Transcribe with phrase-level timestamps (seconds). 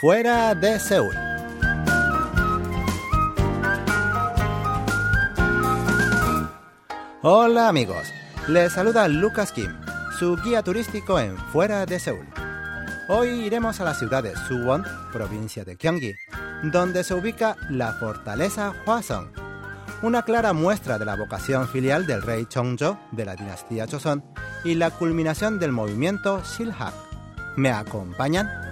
[0.00, 1.14] fuera de Seúl.
[7.20, 8.08] Hola amigos,
[8.48, 9.70] les saluda Lucas Kim,
[10.18, 12.26] su guía turístico en Fuera de Seúl.
[13.08, 16.14] Hoy iremos a la ciudad de Suwon, provincia de Gyeonggi,
[16.72, 19.32] donde se ubica la fortaleza Hwasong,
[20.00, 24.24] una clara muestra de la vocación filial del rey Chongjo de la dinastía Joseon
[24.64, 26.94] y la culminación del movimiento Silhak.
[27.56, 28.69] ¿Me acompañan?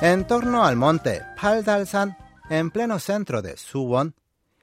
[0.00, 2.16] En torno al monte Paldalsan,
[2.50, 4.14] en pleno centro de Suwon,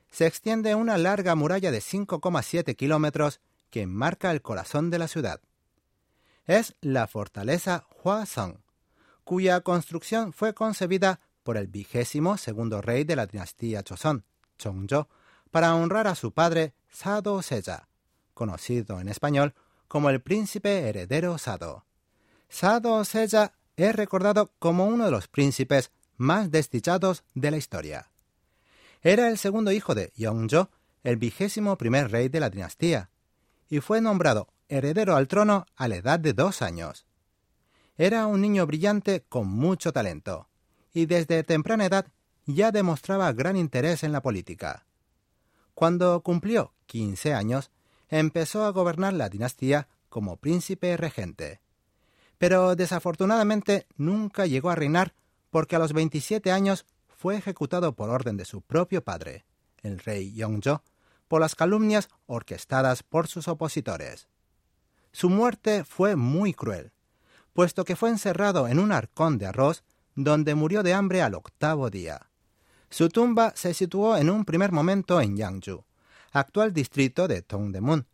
[0.09, 5.41] se extiende una larga muralla de 5,7 kilómetros que marca el corazón de la ciudad.
[6.45, 8.61] Es la fortaleza Hwasong,
[9.25, 14.23] cuya construcción fue concebida por el vigésimo segundo rey de la dinastía Joseon,
[14.57, 15.09] Chongjo,
[15.51, 17.89] para honrar a su padre Sado Seja,
[18.33, 19.53] conocido en español
[19.89, 21.83] como el príncipe heredero Sado.
[22.47, 28.11] Sado Seja es recordado como uno de los príncipes más desdichados de la historia.
[29.01, 30.69] Era el segundo hijo de Yongjo,
[31.03, 33.09] el vigésimo primer rey de la dinastía,
[33.69, 37.05] y fue nombrado heredero al trono a la edad de dos años.
[37.97, 40.49] Era un niño brillante con mucho talento,
[40.93, 42.07] y desde temprana edad
[42.45, 44.85] ya demostraba gran interés en la política.
[45.73, 47.71] Cuando cumplió 15 años,
[48.09, 51.59] empezó a gobernar la dinastía como príncipe regente.
[52.37, 55.13] Pero desafortunadamente nunca llegó a reinar
[55.49, 59.45] porque a los 27 años fue ejecutado por orden de su propio padre,
[59.81, 60.83] el rey Yongjo,
[61.27, 64.27] por las calumnias orquestadas por sus opositores.
[65.11, 66.91] Su muerte fue muy cruel,
[67.53, 71.89] puesto que fue encerrado en un arcón de arroz donde murió de hambre al octavo
[71.89, 72.29] día.
[72.89, 75.85] Su tumba se situó en un primer momento en Yangju,
[76.31, 78.07] actual distrito de Tongdemun,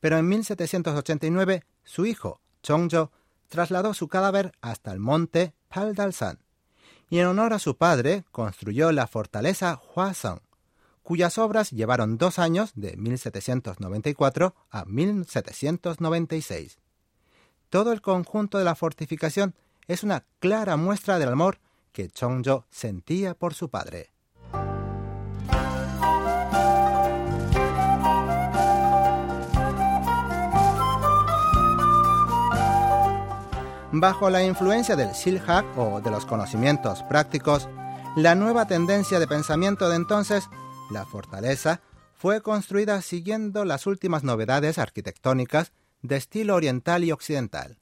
[0.00, 3.10] pero en 1789 su hijo, Chongjo,
[3.48, 6.40] trasladó su cadáver hasta el monte Paldalsan,
[7.08, 10.40] y en honor a su padre construyó la fortaleza Hwasong,
[11.02, 16.78] cuyas obras llevaron dos años de 1794 a 1796.
[17.70, 19.54] Todo el conjunto de la fortificación
[19.86, 21.60] es una clara muestra del amor
[21.92, 24.10] que Chongjo sentía por su padre.
[33.98, 37.66] Bajo la influencia del Silhak o de los conocimientos prácticos,
[38.14, 40.50] la nueva tendencia de pensamiento de entonces,
[40.90, 41.80] la fortaleza,
[42.12, 47.78] fue construida siguiendo las últimas novedades arquitectónicas de estilo oriental y occidental.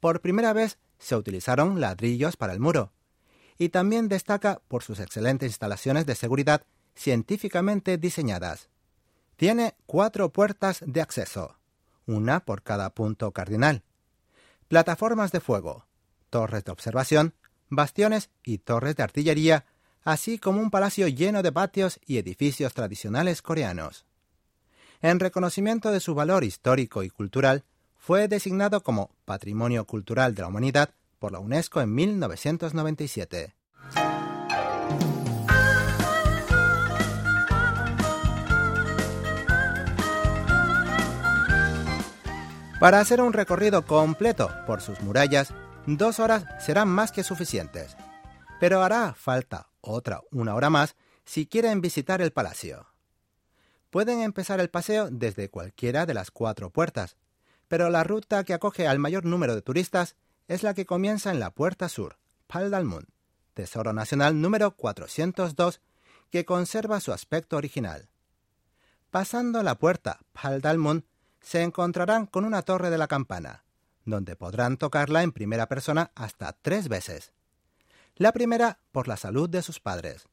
[0.00, 2.90] Por primera vez se utilizaron ladrillos para el muro,
[3.56, 6.62] y también destaca por sus excelentes instalaciones de seguridad
[6.96, 8.68] científicamente diseñadas.
[9.36, 11.56] Tiene cuatro puertas de acceso,
[12.04, 13.84] una por cada punto cardinal,
[14.74, 15.86] plataformas de fuego,
[16.30, 17.32] torres de observación,
[17.68, 19.66] bastiones y torres de artillería,
[20.02, 24.04] así como un palacio lleno de patios y edificios tradicionales coreanos.
[25.00, 27.62] En reconocimiento de su valor histórico y cultural,
[27.96, 33.54] fue designado como Patrimonio Cultural de la Humanidad por la UNESCO en 1997.
[42.84, 45.54] Para hacer un recorrido completo por sus murallas,
[45.86, 47.96] dos horas serán más que suficientes.
[48.60, 50.94] Pero hará falta otra una hora más
[51.24, 52.86] si quieren visitar el palacio.
[53.88, 57.16] Pueden empezar el paseo desde cualquiera de las cuatro puertas,
[57.68, 60.14] pero la ruta que acoge al mayor número de turistas
[60.46, 62.18] es la que comienza en la puerta sur,
[62.48, 63.06] Paldalmun,
[63.54, 65.80] Tesoro Nacional número 402,
[66.28, 68.10] que conserva su aspecto original.
[69.10, 71.06] Pasando la puerta Paldalmun,
[71.44, 73.64] se encontrarán con una torre de la campana,
[74.04, 77.32] donde podrán tocarla en primera persona hasta tres veces.
[78.16, 80.26] La primera por la salud de sus padres,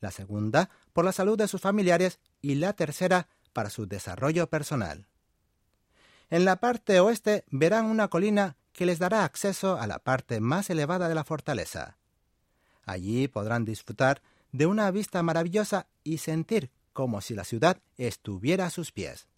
[0.00, 5.06] la segunda por la salud de sus familiares y la tercera para su desarrollo personal.
[6.28, 10.70] En la parte oeste verán una colina que les dará acceso a la parte más
[10.70, 11.98] elevada de la fortaleza.
[12.84, 18.70] Allí podrán disfrutar de una vista maravillosa y sentir como si la ciudad estuviera a
[18.70, 19.28] sus pies.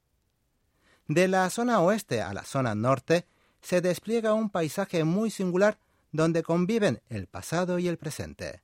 [1.10, 3.26] De la zona oeste a la zona norte
[3.60, 5.76] se despliega un paisaje muy singular
[6.12, 8.62] donde conviven el pasado y el presente.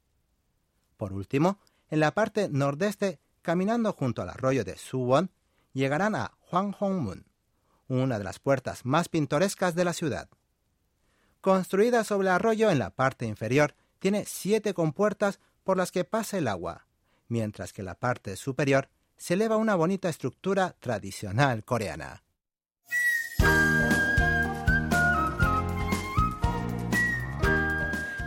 [0.96, 1.58] Por último,
[1.90, 5.32] en la parte nordeste, caminando junto al arroyo de Suwon,
[5.72, 7.26] llegarán a Hwanghongmun,
[7.88, 10.28] una de las puertas más pintorescas de la ciudad.
[11.40, 16.38] Construida sobre el arroyo en la parte inferior, tiene siete compuertas por las que pasa
[16.38, 16.86] el agua,
[17.26, 22.22] mientras que la parte superior se eleva una bonita estructura tradicional coreana.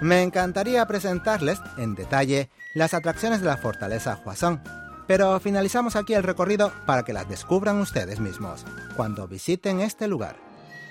[0.01, 4.61] Me encantaría presentarles en detalle las atracciones de la fortaleza Huazón,
[5.07, 8.65] pero finalizamos aquí el recorrido para que las descubran ustedes mismos
[8.95, 10.37] cuando visiten este lugar.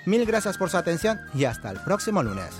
[0.05, 2.59] Mil gracias por su atención y hasta el próximo lunes.